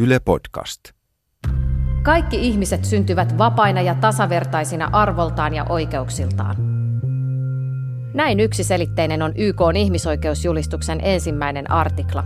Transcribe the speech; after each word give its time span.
Yle 0.00 0.20
Podcast. 0.20 0.80
Kaikki 2.02 2.36
ihmiset 2.36 2.84
syntyvät 2.84 3.38
vapaina 3.38 3.80
ja 3.80 3.94
tasavertaisina 3.94 4.88
arvoltaan 4.92 5.54
ja 5.54 5.66
oikeuksiltaan. 5.68 6.56
Näin 8.14 8.40
yksiselitteinen 8.40 9.22
on 9.22 9.32
YK 9.36 9.60
on 9.60 9.76
ihmisoikeusjulistuksen 9.76 11.00
ensimmäinen 11.02 11.70
artikla. 11.70 12.24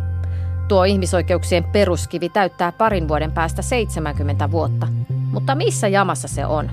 Tuo 0.68 0.84
ihmisoikeuksien 0.84 1.64
peruskivi 1.64 2.28
täyttää 2.28 2.72
parin 2.72 3.08
vuoden 3.08 3.32
päästä 3.32 3.62
70 3.62 4.50
vuotta. 4.50 4.88
Mutta 5.32 5.54
missä 5.54 5.88
jamassa 5.88 6.28
se 6.28 6.46
on? 6.46 6.70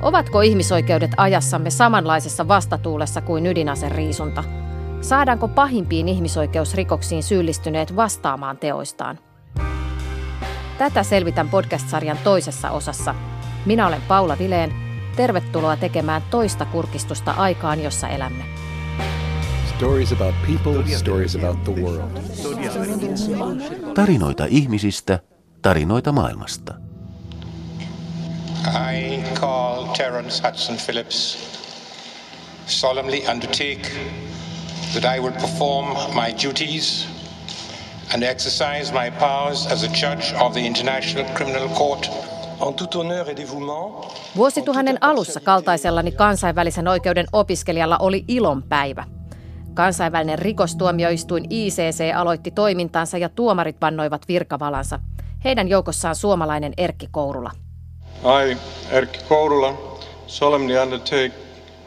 Ovatko 0.00 0.40
ihmisoikeudet 0.40 1.10
ajassamme 1.16 1.70
samanlaisessa 1.70 2.48
vastatuulessa 2.48 3.20
kuin 3.20 3.46
ydinaseriisunta? 3.46 4.44
Saadaanko 5.00 5.48
pahimpiin 5.48 6.08
ihmisoikeusrikoksiin 6.08 7.22
syyllistyneet 7.22 7.96
vastaamaan 7.96 8.58
teoistaan? 8.58 9.18
Tätä 10.82 11.02
selvitän 11.02 11.48
podcast-sarjan 11.48 12.18
toisessa 12.24 12.70
osassa. 12.70 13.14
Minä 13.66 13.86
olen 13.86 14.02
Paula 14.02 14.38
Vileen. 14.38 14.72
Tervetuloa 15.16 15.76
tekemään 15.76 16.22
toista 16.30 16.64
kurkistusta 16.64 17.30
aikaan, 17.30 17.82
jossa 17.82 18.08
elämme. 18.08 18.44
Stories 19.76 20.12
about 20.12 20.34
people, 20.46 20.96
stories 20.96 21.36
about 21.36 21.64
the 21.64 21.72
world. 21.72 22.10
Tarinoita 23.94 24.44
ihmisistä, 24.48 25.18
tarinoita 25.62 26.12
maailmasta. 26.12 26.74
I 28.92 29.22
call 29.40 29.84
Terence 29.84 30.48
Hudson 30.48 30.76
Phillips 30.86 31.38
solemnly 32.66 33.18
undertake 33.32 33.82
that 34.92 35.16
I 35.16 35.20
will 35.20 35.32
perform 35.32 35.86
my 36.14 36.48
duties 36.48 37.21
and 38.14 38.22
exercise 38.22 38.92
my 38.92 39.10
powers 39.10 39.66
as 39.66 39.84
a 39.84 39.88
judge 39.88 40.34
of 40.40 40.52
the 40.52 40.60
International 40.60 41.24
Criminal 41.34 41.68
Court 41.68 42.10
en 42.60 42.74
tout 42.74 42.94
honneur 42.94 43.28
et 43.28 43.36
dévouement. 43.36 44.12
Vuosituhannen 44.36 44.98
alussa 45.00 45.40
kaltaisellani 45.40 46.12
kansainvälisen 46.12 46.88
oikeuden 46.88 47.26
opiskelijalla 47.32 47.98
oli 47.98 48.24
ilon 48.28 48.62
päivä. 48.62 49.04
Kansainvälinen 49.74 50.38
rikostuomioistuin 50.38 51.46
ICC 51.50 52.14
aloitti 52.14 52.50
toimintansa 52.50 53.18
ja 53.18 53.28
tuomarit 53.28 53.80
vannoivat 53.80 54.28
virkavalansa. 54.28 54.98
Heidän 55.44 55.68
joukossaan 55.68 56.14
suomalainen 56.14 56.72
Erkki 56.76 57.08
Kourula. 57.10 57.50
I, 58.48 58.56
Erkki 58.90 59.18
Kourula, 59.28 59.74
solemnly 60.26 60.82
undertake 60.82 61.32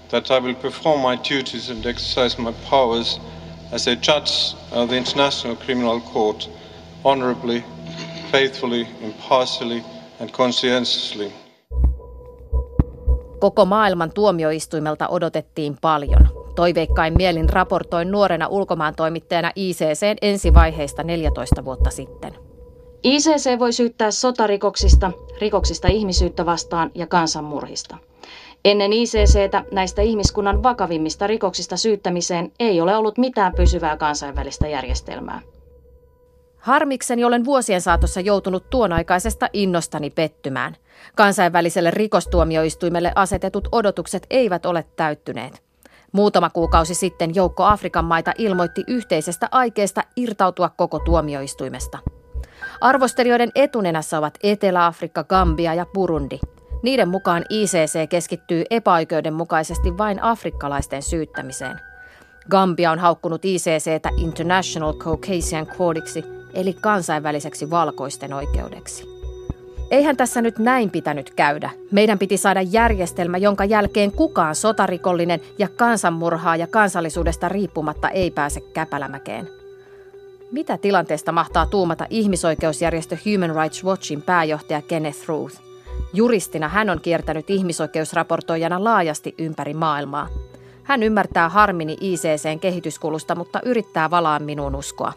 that 0.10 0.30
I 0.30 0.40
will 0.44 0.56
perform 0.56 1.00
my 1.00 1.18
duties 1.18 1.70
and 1.70 1.86
exercise 1.86 2.42
my 2.42 2.54
powers 2.70 3.22
as 3.72 3.88
a 3.88 3.92
judge 3.92 4.56
of 4.72 4.90
the 4.90 4.98
International 4.98 5.56
Criminal 5.56 6.00
Court 6.00 6.50
honorably, 7.04 7.64
faithfully, 8.32 8.88
impartially 9.02 9.84
and 10.20 10.30
conscientiously. 10.32 11.32
Koko 13.40 13.66
maailman 13.66 14.12
tuomioistuimelta 14.12 15.08
odotettiin 15.08 15.78
paljon. 15.82 16.46
Toiveikkain 16.56 17.14
mielin 17.18 17.50
raportoin 17.50 18.12
nuorena 18.12 18.48
ulkomaan 18.48 18.96
toimittajana 18.96 19.52
ICCn 19.56 20.18
ensivaiheista 20.22 21.04
14 21.04 21.66
vuotta 21.66 21.90
sitten. 21.90 22.34
ICC 23.04 23.60
voi 23.60 23.74
syyttää 23.74 24.12
sotarikoksista, 24.12 25.12
rikoksista 25.42 25.88
ihmisyyttä 25.88 26.46
vastaan 26.46 26.92
ja 26.96 27.08
kansanmurhista. 27.08 27.98
Ennen 28.66 28.94
ICCtä 28.94 29.64
näistä 29.72 30.02
ihmiskunnan 30.02 30.64
vakavimmista 30.64 31.28
rikoksista 31.28 31.78
syyttämiseen 31.78 32.52
ei 32.60 32.82
ole 32.82 32.96
ollut 32.96 33.18
mitään 33.18 33.54
pysyvää 33.56 33.98
kansainvälistä 33.98 34.68
järjestelmää. 34.68 35.42
Harmikseni 36.58 37.24
olen 37.24 37.46
vuosien 37.46 37.82
saatossa 37.82 38.20
joutunut 38.20 38.70
tuonaikaisesta 38.70 39.50
innostani 39.54 40.10
pettymään. 40.10 40.76
Kansainväliselle 41.16 41.92
rikostuomioistuimelle 41.92 43.12
asetetut 43.16 43.68
odotukset 43.72 44.28
eivät 44.30 44.66
ole 44.66 44.86
täyttyneet. 44.96 45.64
Muutama 46.12 46.50
kuukausi 46.50 46.96
sitten 46.96 47.36
joukko 47.36 47.64
Afrikan 47.64 48.06
maita 48.06 48.32
ilmoitti 48.38 48.84
yhteisestä 48.88 49.48
aikeesta 49.52 50.04
irtautua 50.16 50.70
koko 50.70 51.00
tuomioistuimesta. 51.00 51.98
Arvostelijoiden 52.82 53.52
etunenässä 53.56 54.18
ovat 54.18 54.38
Etelä-Afrikka, 54.44 55.24
Gambia 55.24 55.74
ja 55.74 55.86
Burundi. 55.94 56.40
Niiden 56.86 57.10
mukaan 57.10 57.46
ICC 57.50 58.10
keskittyy 58.10 58.64
epäoikeudenmukaisesti 58.70 59.98
vain 59.98 60.24
afrikkalaisten 60.24 61.02
syyttämiseen. 61.02 61.80
Gambia 62.50 62.92
on 62.92 63.00
haukkunut 63.00 63.46
ICCtä 63.46 64.10
International 64.18 64.94
Caucasian 64.94 65.66
Courtiksi, 65.66 66.26
eli 66.54 66.74
kansainväliseksi 66.74 67.70
valkoisten 67.70 68.34
oikeudeksi. 68.34 69.06
Eihän 69.92 70.18
tässä 70.18 70.42
nyt 70.42 70.60
näin 70.60 70.92
pitänyt 70.92 71.30
käydä. 71.30 71.70
Meidän 71.92 72.20
piti 72.20 72.38
saada 72.38 72.62
järjestelmä, 72.62 73.38
jonka 73.38 73.66
jälkeen 73.66 74.12
kukaan 74.12 74.56
sotarikollinen 74.56 75.40
ja 75.58 75.68
kansanmurhaa 75.68 76.56
ja 76.56 76.68
kansallisuudesta 76.68 77.50
riippumatta 77.50 78.10
ei 78.10 78.32
pääse 78.32 78.62
käpälämäkeen. 78.74 79.48
Mitä 80.52 80.78
tilanteesta 80.78 81.32
mahtaa 81.32 81.66
tuumata 81.66 82.06
ihmisoikeusjärjestö 82.10 83.18
Human 83.26 83.56
Rights 83.56 83.84
Watchin 83.84 84.22
pääjohtaja 84.22 84.82
Kenneth 84.82 85.28
Ruth? 85.28 85.75
Juristina 86.14 86.68
hän 86.68 86.90
on 86.90 87.02
kiertänyt 87.02 87.50
ihmisoikeusraportoijana 87.50 88.84
laajasti 88.84 89.36
ympäri 89.38 89.74
maailmaa. 89.74 90.28
Hän 90.84 91.04
ymmärtää 91.04 91.50
harmini 91.50 91.98
ICCn 92.02 92.60
kehityskulusta, 92.60 93.36
mutta 93.36 93.62
yrittää 93.66 94.10
valaa 94.10 94.40
minun 94.40 94.76
uskoa. 94.76 95.14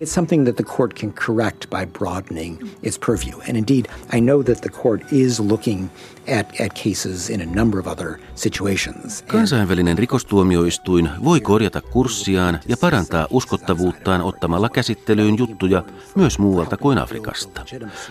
It's 0.00 0.12
something 0.12 0.44
that 0.46 0.56
the 0.56 0.64
court 0.64 1.00
can 1.00 1.12
correct 1.12 1.70
by 1.70 1.86
broadening 1.98 2.58
its 2.82 2.98
purview. 2.98 3.38
And 3.48 3.56
indeed, 3.56 3.86
I 4.16 4.20
know 4.20 4.42
that 4.42 4.60
the 4.62 4.68
court 4.68 5.12
is 5.12 5.40
looking 5.40 5.90
at, 6.26 6.60
at 6.60 6.74
cases 6.74 7.30
in 7.30 7.40
a 7.40 7.46
number 7.46 7.80
of 7.80 7.86
other 7.86 8.18
situations. 8.34 9.22
Kansainvälinen 9.22 9.98
rikostuomioistuin 9.98 11.10
voi 11.24 11.40
korjata 11.40 11.80
kurssiaan 11.80 12.60
ja 12.68 12.76
parantaa 12.76 13.26
uskottavuuttaan 13.30 14.22
ottamalla 14.22 14.68
käsittelyyn 14.68 15.38
juttuja 15.38 15.84
myös 16.14 16.38
muualta 16.38 16.76
kuin 16.76 16.98
Afrikasta. 16.98 17.64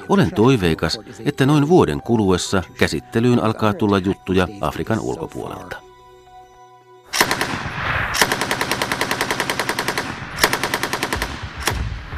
Olen 0.09 0.31
toiveikas, 0.35 0.99
että 1.25 1.45
noin 1.45 1.69
vuoden 1.69 2.01
kuluessa 2.01 2.63
käsittelyyn 2.78 3.39
alkaa 3.39 3.73
tulla 3.73 3.97
juttuja 3.97 4.47
Afrikan 4.61 4.99
ulkopuolelta. 4.99 5.88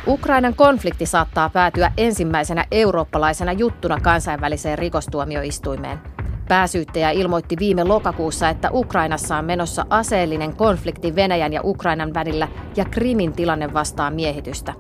Ukrainan 0.08 0.56
konflikti 0.56 1.06
saattaa 1.06 1.50
päätyä 1.50 1.92
ensimmäisenä 1.98 2.66
eurooppalaisena 2.72 3.52
juttuna 3.52 4.00
kansainväliseen 4.00 4.78
rikostuomioistuimeen. 4.78 6.00
Pääsyyttäjä 6.48 7.12
ilmoitti 7.12 7.56
viime 7.60 7.84
lokakuussa, 7.84 8.50
että 8.50 8.70
Ukrainassa 8.74 9.38
on 9.38 9.46
menossa 9.46 9.86
aseellinen 9.90 10.56
konflikti 10.56 11.16
Venäjän 11.16 11.54
ja 11.54 11.62
Ukrainan 11.64 12.14
välillä 12.14 12.48
ja 12.76 12.86
Krimin 12.86 13.34
tilanne 13.34 13.74
vastaa 13.74 14.12
miehitystä. 14.12 14.74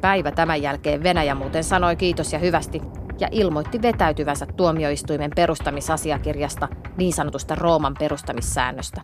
Päivä 0.00 0.30
tämän 0.30 0.62
jälkeen 0.62 1.02
Venäjä 1.02 1.34
muuten 1.34 1.64
sanoi 1.64 1.96
kiitos 1.96 2.32
ja 2.32 2.38
hyvästi 2.38 2.82
ja 3.20 3.28
ilmoitti 3.30 3.82
vetäytyvänsä 3.82 4.46
tuomioistuimen 4.46 5.30
perustamisasiakirjasta, 5.36 6.68
niin 6.96 7.12
sanotusta 7.12 7.54
Rooman 7.54 7.94
perustamissäännöstä. 7.98 9.00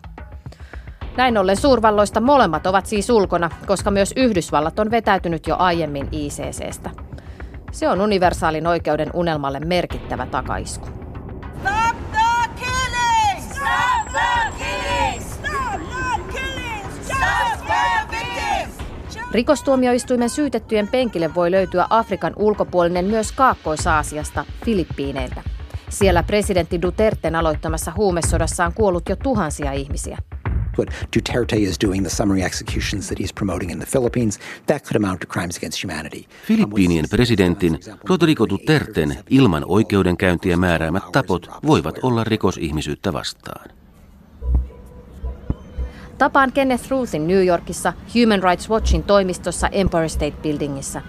Näin 1.19 1.37
ollen 1.37 1.57
suurvalloista 1.57 2.21
molemmat 2.21 2.67
ovat 2.67 2.85
siis 2.85 3.09
ulkona, 3.09 3.49
koska 3.65 3.91
myös 3.91 4.13
Yhdysvallat 4.15 4.79
on 4.79 4.91
vetäytynyt 4.91 5.47
jo 5.47 5.55
aiemmin 5.59 6.07
ICCstä. 6.11 6.89
Se 7.71 7.89
on 7.89 8.01
universaalin 8.01 8.67
oikeuden 8.67 9.09
unelmalle 9.13 9.59
merkittävä 9.59 10.25
takaisku. 10.25 10.85
Stop 10.85 11.97
the 12.11 12.49
killing! 12.55 13.51
Stop 13.51 14.11
the 14.11 14.51
killing! 14.57 15.21
Stop 15.21 15.81
the 15.89 16.31
killing! 16.31 16.91
Stop 17.01 17.65
the 17.65 18.17
victims! 18.17 19.31
Rikostuomioistuimen 19.31 20.29
syytettyjen 20.29 20.87
penkille 20.87 21.35
voi 21.35 21.51
löytyä 21.51 21.87
Afrikan 21.89 22.33
ulkopuolinen 22.35 23.05
myös 23.05 23.31
Kaakkois-Aasiasta, 23.31 24.45
Filippiineiltä. 24.65 25.41
Siellä 25.89 26.23
presidentti 26.23 26.81
Duterten 26.81 27.35
aloittamassa 27.35 27.91
huumesodassa 27.97 28.65
on 28.65 28.73
kuollut 28.73 29.09
jo 29.09 29.15
tuhansia 29.15 29.71
ihmisiä 29.71 30.17
what 30.79 30.89
Duterte 31.15 31.55
is 31.55 31.77
doing, 31.85 32.03
the 32.03 32.15
summary 32.15 32.43
executions 32.43 33.07
that 33.07 33.19
he's 33.19 33.33
promoting 33.35 33.71
in 33.71 33.79
the 33.79 33.85
Philippines, 33.85 34.39
that 34.65 34.83
could 34.83 35.03
amount 35.03 35.19
to 35.21 35.27
crimes 35.27 35.57
against 35.57 35.83
humanity. 35.83 36.25
Filippiinien 36.47 37.05
presidentin 37.09 37.79
Rodrigo 38.09 38.49
Duterten 38.49 39.17
ilman 39.29 39.65
oikeudenkäyntiä 39.67 40.57
määräämät 40.57 41.11
tapot 41.11 41.49
voivat 41.65 41.99
olla 42.03 42.23
rikos 42.23 42.57
ihmisyyttä 42.57 43.13
vastaan. 43.13 43.69
Tapaan 46.17 46.51
Kenneth 46.51 46.89
Ruthin 46.91 47.27
New 47.27 47.45
Yorkissa 47.45 47.93
Human 48.15 48.43
Rights 48.43 48.69
Watchin 48.69 49.03
toimistossa 49.03 49.67
Empire 49.67 50.09
State 50.09 50.37
Buildingissa. 50.43 51.01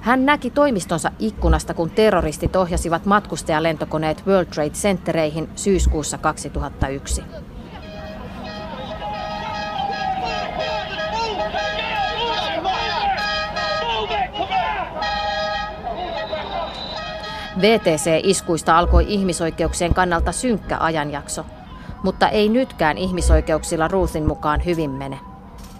Hän 0.00 0.26
näki 0.26 0.50
toimistonsa 0.50 1.10
ikkunasta, 1.18 1.74
kun 1.74 1.90
terroristit 1.90 2.56
ohjasivat 2.56 3.06
matkustajalentokoneet 3.06 4.26
World 4.26 4.46
Trade 4.46 4.70
Centereihin 4.70 5.48
syyskuussa 5.56 6.18
2001. 6.18 7.22
VTC-iskuista 17.62 18.78
alkoi 18.78 19.04
ihmisoikeuksien 19.08 19.94
kannalta 19.94 20.32
synkkä 20.32 20.76
ajanjakso, 20.80 21.46
mutta 22.02 22.28
ei 22.28 22.48
nytkään 22.48 22.98
ihmisoikeuksilla 22.98 23.88
Ruthin 23.88 24.26
mukaan 24.26 24.64
hyvin 24.64 24.90
mene. 24.90 25.20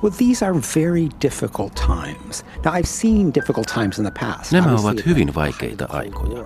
Well, 0.02 0.14
these 0.17 0.46
are 0.46 0.55
very 0.75 1.08
difficult 1.23 1.75
times. 1.75 2.44
Now, 2.64 2.75
I've 2.75 2.87
seen 2.87 3.34
difficult 3.34 3.67
times 3.75 3.99
in 3.99 4.05
the 4.05 4.26
past. 4.26 4.52
Nämä 4.52 4.75
ovat 4.75 5.06
hyvin 5.06 5.34
vaikeita 5.34 5.87
aikoja. 5.88 6.44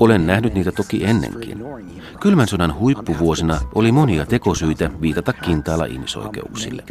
Olen 0.00 0.26
nähnyt 0.26 0.54
niitä 0.54 0.72
toki 0.72 1.04
ennenkin. 1.04 1.64
Kylmän 2.20 2.48
sodan 2.48 2.74
huippuvuosina 2.74 3.60
oli 3.74 3.92
monia 3.92 4.26
tekosyitä 4.26 4.90
viitata 5.00 5.32
kintaalla 5.32 5.84
ihmisoikeuksille. 5.84 6.84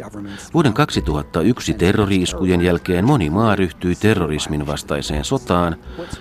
Vuoden 0.54 0.72
2001 0.72 1.74
terroriiskujen 1.74 2.60
jälkeen 2.60 3.04
moni 3.04 3.30
maa 3.30 3.56
ryhtyi 3.56 3.94
terrorismin 3.94 4.66
vastaiseen 4.66 5.24
sotaan, 5.24 5.76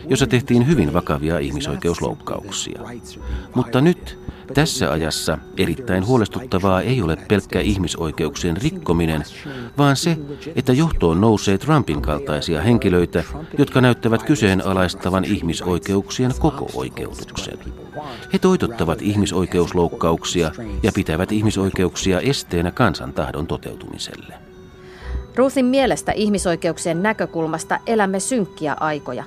jossa 0.07 0.28
tehtiin 0.28 0.68
hyvin 0.68 0.94
vakavia 0.94 1.39
ihmisoikeusloukkauksia. 1.39 2.81
Mutta 3.56 3.81
nyt 3.81 4.19
tässä 4.53 4.92
ajassa 4.92 5.38
erittäin 5.57 6.07
huolestuttavaa 6.07 6.81
ei 6.81 7.01
ole 7.01 7.18
pelkkä 7.27 7.59
ihmisoikeuksien 7.59 8.57
rikkominen, 8.57 9.24
vaan 9.77 9.95
se, 9.95 10.18
että 10.56 10.74
johtoon 10.74 11.21
nousee 11.21 11.57
Trumpin 11.57 12.01
kaltaisia 12.01 12.62
henkilöitä, 12.62 13.24
jotka 13.57 13.81
näyttävät 13.81 14.24
kyseenalaistavan 14.24 15.25
ihmisoikeuksien 15.25 16.31
koko 16.39 16.69
oikeutuksen. 16.74 17.59
He 18.33 18.39
toitottavat 18.39 19.01
ihmisoikeusloukkauksia 19.01 20.51
ja 20.83 20.92
pitävät 20.95 21.31
ihmisoikeuksia 21.31 22.19
esteenä 22.19 22.71
kansan 22.71 23.13
tahdon 23.13 23.47
toteutumiselle. 23.47 24.33
Ruthin 25.36 25.65
mielestä 25.65 26.12
ihmisoikeuksien 26.12 27.04
näkökulmasta 27.04 27.80
elämme 27.88 28.19
synkkiä 28.19 28.75
aikoja. 28.80 29.24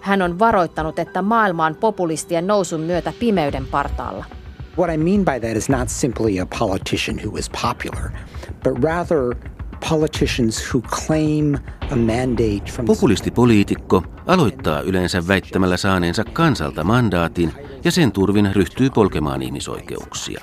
Hän 0.00 0.22
on 0.22 0.38
varoittanut, 0.38 0.98
että 0.98 1.22
maailma 1.22 1.66
on 1.66 1.74
populistien 1.74 2.46
nousun 2.46 2.80
myötä 2.80 3.12
pimeyden 3.18 3.66
partaalla. 3.66 4.24
What 4.76 4.90
I 4.90 4.98
mean 4.98 5.24
by 5.24 5.38
that 5.38 5.56
is 5.56 5.70
not 5.70 5.88
simply 5.88 6.36
a 6.36 6.44
politician 6.44 7.16
who 7.16 7.34
is 7.38 7.48
popular, 7.48 8.12
but 8.62 8.72
rather 8.72 9.34
politicians 9.88 10.74
who 10.74 10.80
claim 10.80 11.54
a 11.90 11.96
mandate 11.96 12.72
from 12.72 12.86
Populistipoliitikko 12.86 14.02
aloittaa 14.26 14.80
yleensä 14.80 15.28
väittämällä 15.28 15.76
saaneensa 15.76 16.24
kansalta 16.24 16.84
mandaatin 16.84 17.52
ja 17.84 17.90
sen 17.90 18.12
turvin 18.12 18.54
ryhtyy 18.54 18.90
polkemaan 18.90 19.42
ihmisoikeuksia. 19.42 20.40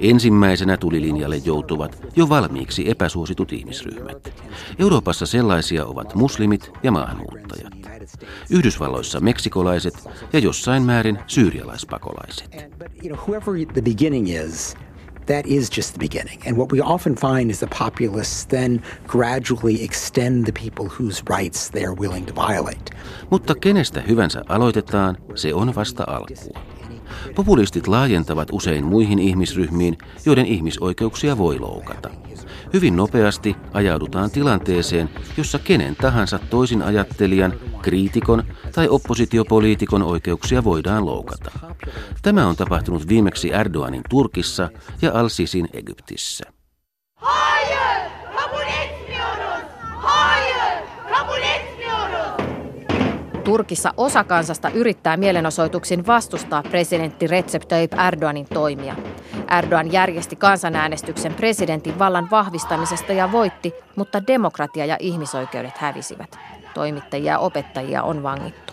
Ensimmäisenä 0.00 0.76
tulilinjalle 0.76 1.36
joutuvat 1.36 2.06
jo 2.16 2.28
valmiiksi 2.28 2.90
epäsuositut 2.90 3.52
ihmisryhmät. 3.52 4.42
Euroopassa 4.78 5.26
sellaisia 5.26 5.86
ovat 5.86 6.14
muslimit 6.14 6.70
ja 6.82 6.92
maahanmuuttajat. 6.92 7.72
Yhdysvalloissa 8.50 9.20
meksikolaiset 9.20 10.08
ja 10.32 10.38
jossain 10.38 10.82
määrin 10.82 11.18
syyrialaispakolaiset. 11.26 12.66
That 15.26 15.46
is 15.46 15.70
just 15.76 15.92
the 15.92 15.98
beginning. 15.98 16.42
And 16.46 16.56
what 16.56 16.72
we 16.72 16.80
often 16.80 17.14
find 17.14 17.50
is 17.50 17.58
the 17.60 17.66
populists 17.78 18.46
then 18.46 18.82
gradually 19.06 19.84
extend 19.84 20.44
the 20.44 20.52
people 20.52 20.84
whose 20.98 21.22
rights 21.30 21.70
they 21.70 21.84
are 21.84 21.94
willing 21.94 22.26
to 22.26 22.34
violate. 22.34 22.96
Mutta 23.30 23.54
kenestä 23.54 24.00
hyvänsä 24.00 24.42
aloitetaan, 24.48 25.16
se 25.34 25.54
on 25.54 25.74
vasta 25.74 26.04
alkua. 26.06 26.62
Populistit 27.34 27.86
laajentavat 27.86 28.48
usein 28.52 28.84
muihin 28.84 29.18
ihmisryhmiin, 29.18 29.98
joiden 30.26 30.46
ihmisoikeuksia 30.46 31.38
voi 31.38 31.58
loukata. 31.58 32.10
Hyvin 32.76 32.96
nopeasti 32.96 33.56
ajaudutaan 33.72 34.30
tilanteeseen, 34.30 35.10
jossa 35.36 35.58
kenen 35.58 35.96
tahansa 35.96 36.38
toisin 36.38 36.82
ajattelijan, 36.82 37.54
kriitikon 37.82 38.44
tai 38.74 38.88
oppositiopoliitikon 38.88 40.02
oikeuksia 40.02 40.64
voidaan 40.64 41.06
loukata. 41.06 41.50
Tämä 42.22 42.46
on 42.46 42.56
tapahtunut 42.56 43.08
viimeksi 43.08 43.52
Erdoganin 43.52 44.02
Turkissa 44.10 44.68
ja 45.02 45.12
Al-Sisin 45.14 45.68
Egyptissä. 45.72 46.55
Turkissa 53.46 53.94
osa 53.96 54.24
kansasta 54.24 54.70
yrittää 54.70 55.16
mielenosoituksin 55.16 56.06
vastustaa 56.06 56.62
presidentti 56.62 57.26
Recep 57.26 57.62
Tayyip 57.62 57.92
Erdoganin 58.06 58.46
toimia. 58.54 58.96
Erdogan 59.58 59.92
järjesti 59.92 60.36
kansanäänestyksen 60.36 61.34
presidentin 61.34 61.98
vallan 61.98 62.30
vahvistamisesta 62.30 63.12
ja 63.12 63.32
voitti, 63.32 63.74
mutta 63.96 64.26
demokratia 64.26 64.86
ja 64.86 64.96
ihmisoikeudet 65.00 65.78
hävisivät. 65.78 66.38
Toimittajia 66.74 67.32
ja 67.32 67.38
opettajia 67.38 68.02
on 68.02 68.22
vangittu. 68.22 68.72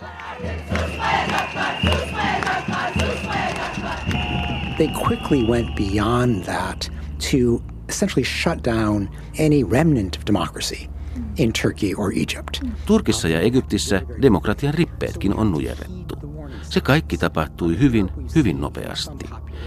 They 4.77 4.87
quickly 5.07 5.47
went 5.47 5.75
beyond 5.75 6.43
that 6.43 6.91
to 7.31 7.63
essentially 7.89 8.25
shut 8.25 8.63
down 8.65 9.09
any 9.39 9.63
remnant 9.71 10.15
of 10.15 10.25
democracy 10.27 10.92
in 11.37 11.51
Turkey 11.61 11.93
or 11.97 12.11
Egypt. 12.11 12.63
Turkissa 12.85 13.27
ja 13.27 13.39
Egyptissä 13.39 14.01
demokratian 14.21 14.73
rippeetkin 14.73 15.35
on 15.35 15.51
nujerrettu. 15.51 16.15
Se 16.61 16.81
kaikki 16.81 17.17
tapahtui 17.17 17.79
hyvin, 17.79 18.09
hyvin 18.35 18.61
nopeasti. 18.61 19.25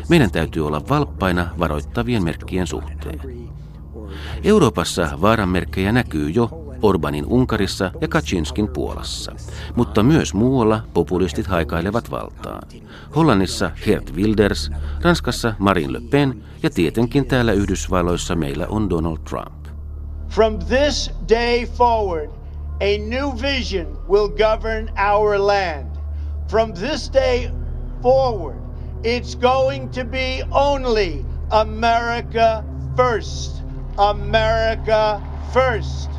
Meidän 0.09 0.31
täytyy 0.31 0.67
olla 0.67 0.89
valppaina 0.89 1.49
varoittavien 1.59 2.25
merkkien 2.25 2.67
suhteen. 2.67 3.21
Euroopassa 4.45 5.09
vaaranmerkkejä 5.21 5.93
näkyy 5.93 6.31
jo 6.31 6.67
Orbanin 6.83 7.27
Unkarissa 7.27 7.91
ja 8.01 8.09
Kaczynskin 8.09 8.69
Puolassa, 8.69 9.33
mutta 9.77 10.03
myös 10.03 10.35
muualla 10.35 10.83
populistit 10.95 11.47
haikailevat 11.47 12.11
valtaan. 12.11 12.69
Hollannissa 13.17 13.71
Geert 13.85 14.15
Wilders, 14.15 14.71
Ranskassa 15.03 15.55
Marine 15.59 15.93
Le 15.93 16.01
Pen 16.11 16.45
ja 16.63 16.71
tietenkin 16.71 17.27
täällä 17.27 17.53
Yhdysvalloissa 17.53 18.35
meillä 18.35 18.67
on 18.67 18.91
Donald 18.91 19.19
Trump. 19.19 19.66
From 20.29 20.59
this 20.59 21.11
day 21.29 21.65
forward, 21.65 22.31
a 22.81 22.99
new 22.99 23.33
vision 23.43 23.87
will 24.09 24.29
govern 24.29 24.91
our 24.97 25.39
land. 25.39 25.87
From 26.51 26.73
this 26.73 27.13
day 27.13 27.51
forward, 28.03 28.57
it's 29.03 29.35
going 29.35 29.89
to 29.91 30.05
be 30.05 30.43
only 30.51 31.25
America 31.51 32.65
first. 32.97 33.63
America 33.97 35.21
first. 35.53 36.11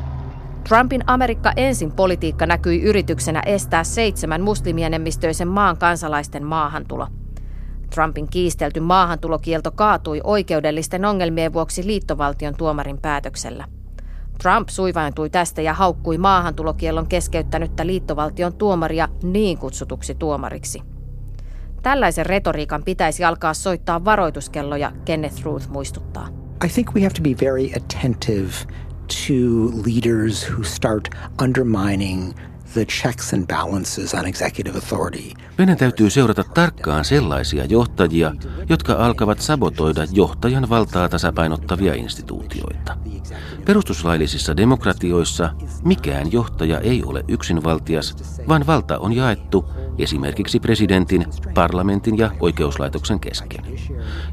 Trumpin 0.68 1.04
Amerikka 1.06 1.52
ensin 1.56 1.92
politiikka 1.92 2.46
näkyi 2.46 2.82
yrityksenä 2.82 3.42
estää 3.46 3.84
seitsemän 3.84 4.42
muslimienemmistöisen 4.42 5.48
maan 5.48 5.78
kansalaisten 5.78 6.44
maahantulo. 6.44 7.06
Trumpin 7.94 8.28
kiistelty 8.30 8.80
maahantulokielto 8.80 9.70
kaatui 9.70 10.20
oikeudellisten 10.24 11.04
ongelmien 11.04 11.52
vuoksi 11.52 11.86
liittovaltion 11.86 12.54
tuomarin 12.54 12.98
päätöksellä. 12.98 13.64
Trump 14.42 14.68
suivaantui 14.68 15.30
tästä 15.30 15.62
ja 15.62 15.74
haukkui 15.74 16.18
maahantulokiellon 16.18 17.08
keskeyttänyttä 17.08 17.86
liittovaltion 17.86 18.54
tuomaria 18.54 19.08
niin 19.22 19.58
kutsutuksi 19.58 20.14
tuomariksi. 20.14 20.82
Tällaisen 21.82 22.26
retoriikan 22.26 22.84
pitäisi 22.84 23.24
alkaa 23.24 23.54
soittaa 23.54 24.04
varoituskelloja, 24.04 24.92
Kenneth 25.04 25.42
Ruth 25.42 25.68
muistuttaa. 25.68 26.28
I 26.64 26.68
think 26.68 26.94
we 26.94 27.02
have 27.02 27.14
to 27.14 27.22
be 27.22 27.46
very 27.46 27.70
attentive 27.76 28.52
to 29.08 29.34
leaders 29.86 30.50
who 30.50 30.64
start 30.64 31.08
undermining 31.42 32.32
Meidän 35.58 35.76
täytyy 35.76 36.10
seurata 36.10 36.44
tarkkaan 36.44 37.04
sellaisia 37.04 37.64
johtajia, 37.64 38.34
jotka 38.68 38.92
alkavat 38.92 39.40
sabotoida 39.40 40.06
johtajan 40.12 40.68
valtaa 40.68 41.08
tasapainottavia 41.08 41.94
instituutioita. 41.94 42.96
Perustuslaillisissa 43.64 44.56
demokratioissa 44.56 45.50
mikään 45.84 46.32
johtaja 46.32 46.80
ei 46.80 47.02
ole 47.04 47.24
yksinvaltias, 47.28 48.16
vaan 48.48 48.66
valta 48.66 48.98
on 48.98 49.12
jaettu 49.12 49.64
esimerkiksi 49.98 50.60
presidentin, 50.60 51.26
parlamentin 51.54 52.18
ja 52.18 52.30
oikeuslaitoksen 52.40 53.20
kesken. 53.20 53.64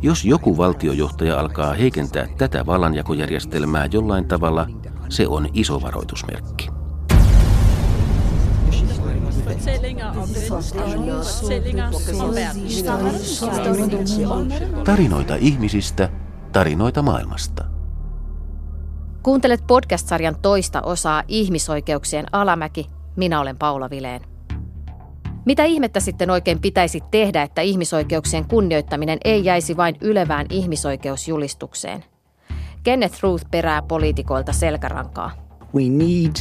Jos 0.02 0.26
joku 0.26 0.58
valtiojohtaja 0.58 1.40
alkaa 1.40 1.74
heikentää 1.74 2.28
tätä 2.38 2.66
vallanjakojärjestelmää 2.66 3.88
jollain 3.92 4.28
tavalla, 4.28 4.68
se 5.10 5.28
on 5.28 5.50
iso 5.54 5.82
varoitusmerkki. 5.82 6.85
Fortællinger 9.46 10.08
om 10.08 10.30
mennesker, 10.34 10.82
fortællinger 13.40 14.32
om 14.32 14.50
verden. 14.50 14.84
Tarinoita 14.84 15.36
ihmisistä, 15.36 16.10
tarinoita 16.52 17.02
maailmasta. 17.02 17.64
Kuuntelet 19.24 19.68
podcast-sarjan 19.68 20.36
toista 20.42 20.82
osaa 20.82 21.24
Ihmisoikeuksien 21.28 22.26
alamäki. 22.32 22.90
Minä 23.16 23.40
olen 23.40 23.58
Paula 23.58 23.90
Vileen. 23.90 24.22
Mitä 25.46 25.64
ihmettä 25.64 26.00
sitten 26.00 26.30
oikein 26.30 26.62
pitäisi 26.62 27.02
tehdä, 27.12 27.42
että 27.42 27.62
ihmisoikeuksien 27.62 28.48
kunnioittaminen 28.48 29.18
ei 29.26 29.46
jäisi 29.46 29.78
vain 29.78 29.96
ylevään 30.02 30.46
ihmisoikeusjulistukseen? 30.50 32.04
Kenneth 32.84 33.24
Ruth 33.24 33.46
perää 33.52 33.82
poliitikoilta 33.82 34.54
selkärankaa. 34.54 35.45
We 35.74 35.90
need 35.90 36.32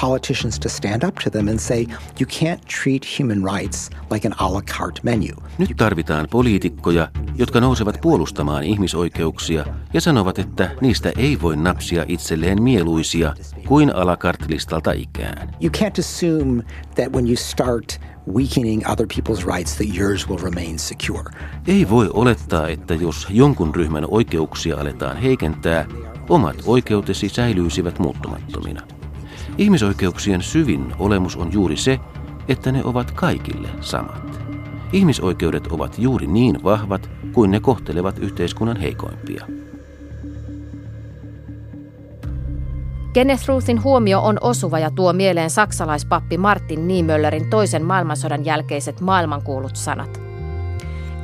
politicians 0.00 0.58
to 0.58 0.68
stand 0.68 1.04
up 1.04 1.14
to 1.24 1.30
them 1.30 1.48
and 1.48 1.58
say, 1.58 1.86
you 2.20 2.26
can't 2.26 2.60
treat 2.82 3.18
human 3.18 3.44
rights 3.44 3.90
like 4.10 4.28
an 4.28 4.34
a 4.38 4.52
la 4.52 4.60
carte 4.60 5.00
menu. 5.02 5.34
Nyt 5.58 5.70
tarvitaan 5.76 6.28
poliitikkoja, 6.30 7.08
jotka 7.36 7.60
nousevat 7.60 7.98
puolustamaan 8.00 8.64
ihmisoikeuksia 8.64 9.64
ja 9.92 10.00
sanovat, 10.00 10.38
että 10.38 10.70
niistä 10.80 11.12
ei 11.16 11.40
voi 11.42 11.56
napsia 11.56 12.04
itselleen 12.08 12.62
mieluisia 12.62 13.34
kuin 13.68 13.94
a 13.94 14.06
la 14.06 14.16
carte 14.16 14.44
listalta 14.48 14.92
ikään. 14.92 15.54
You 15.60 15.70
can't 15.76 15.98
assume 15.98 16.62
that 16.94 17.12
when 17.12 17.26
you 17.26 17.36
start 17.36 18.00
weakening 18.26 18.90
other 18.90 19.06
people's 19.06 19.46
rights 19.46 19.76
that 19.76 19.96
yours 19.96 20.28
will 20.28 20.38
remain 20.42 20.78
secure. 20.78 21.30
Ei 21.66 21.88
voi 21.90 22.10
olettaa, 22.14 22.68
että 22.68 22.94
jos 22.94 23.26
jonkun 23.30 23.74
ryhmän 23.74 24.06
oikeuksia 24.10 24.76
aletaan 24.76 25.16
heikentää, 25.16 25.86
omat 26.28 26.56
oikeutesi 26.66 27.28
säilyisivät 27.28 27.98
muuttumattomina. 27.98 28.82
Ihmisoikeuksien 29.58 30.42
syvin 30.42 30.94
olemus 30.98 31.36
on 31.36 31.52
juuri 31.52 31.76
se, 31.76 32.00
että 32.48 32.72
ne 32.72 32.84
ovat 32.84 33.10
kaikille 33.10 33.68
samat. 33.80 34.40
Ihmisoikeudet 34.92 35.66
ovat 35.66 35.98
juuri 35.98 36.26
niin 36.26 36.62
vahvat 36.64 37.10
kuin 37.32 37.50
ne 37.50 37.60
kohtelevat 37.60 38.18
yhteiskunnan 38.18 38.76
heikoimpia. 38.76 39.46
Kenneth 43.12 43.48
Ruthin 43.48 43.82
huomio 43.82 44.20
on 44.20 44.38
osuva 44.40 44.78
ja 44.78 44.90
tuo 44.90 45.12
mieleen 45.12 45.50
saksalaispappi 45.50 46.38
Martin 46.38 46.88
Niemöllerin 46.88 47.50
toisen 47.50 47.84
maailmansodan 47.84 48.44
jälkeiset 48.44 49.00
maailmankuulut 49.00 49.76
sanat. 49.76 50.20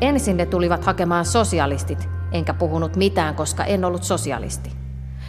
Ensin 0.01 0.37
ne 0.37 0.47
tulivat 0.47 0.85
hakemaan 0.85 1.25
sosialistit, 1.25 2.09
enkä 2.33 2.55
puhunut 2.55 2.97
mitään, 2.97 3.35
koska 3.35 3.65
en 3.65 3.85
ollut 3.85 4.03
sosialisti. 4.03 4.71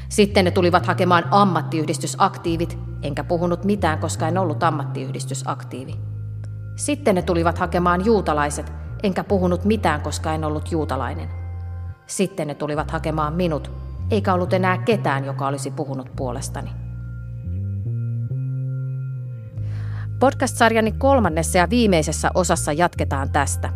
Sitten 0.10 0.46
ne 0.46 0.52
tulivat 0.52 0.86
hakemaan 0.86 1.24
ammattiyhdistysaktiivit, 1.32 2.80
enkä 3.02 3.24
puhunut 3.24 3.64
mitään, 3.64 4.00
koska 4.00 4.28
en 4.28 4.38
ollut 4.38 4.64
ammattiyhdistysaktiivi. 4.64 5.96
Sitten 6.76 7.16
ne 7.16 7.22
tulivat 7.22 7.58
hakemaan 7.58 8.06
juutalaiset, 8.06 8.74
enkä 9.04 9.24
puhunut 9.24 9.66
mitään, 9.66 10.02
koska 10.02 10.34
en 10.34 10.44
ollut 10.44 10.72
juutalainen. 10.72 11.30
Sitten 12.08 12.48
ne 12.48 12.56
tulivat 12.56 12.92
hakemaan 12.92 13.34
minut, 13.34 13.87
eikä 14.12 14.34
ollut 14.34 14.54
enää 14.54 14.78
ketään, 14.78 15.26
joka 15.26 15.48
olisi 15.48 15.72
puhunut 15.72 16.16
puolestani. 16.16 16.70
Podcast-sarjani 20.20 20.92
kolmannessa 20.92 21.58
ja 21.58 21.70
viimeisessä 21.70 22.32
osassa 22.34 22.74
jatketaan 22.74 23.32
tästä. 23.32 23.70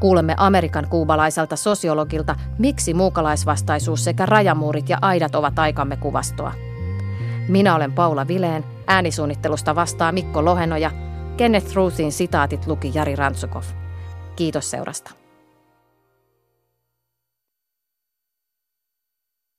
Kuulemme 0.00 0.34
Amerikan 0.36 0.86
kuubalaiselta 0.88 1.56
sosiologilta, 1.56 2.34
miksi 2.58 2.94
muukalaisvastaisuus 2.94 4.04
sekä 4.04 4.26
rajamuurit 4.26 4.88
ja 4.88 4.98
aidat 5.02 5.34
ovat 5.34 5.58
aikamme 5.58 5.96
kuvastoa. 5.96 6.52
Minä 7.48 7.74
olen 7.74 7.92
Paula 7.92 8.28
Vileen, 8.28 8.64
äänisuunnittelusta 8.86 9.74
vastaa 9.74 10.12
Mikko 10.12 10.44
Lohenoja, 10.44 10.90
Kenneth 11.36 11.74
Ruthin 11.74 12.12
sitaatit 12.12 12.66
luki 12.66 12.90
Jari 12.94 13.16
Rantsukov. 13.16 13.62
Kiitos 14.36 14.70
seurasta. 14.70 15.19